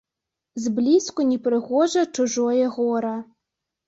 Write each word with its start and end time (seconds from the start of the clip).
Зблізку 0.63 1.25
непрыгожа 1.33 2.03
чужое 2.15 2.65
гора. 2.79 3.13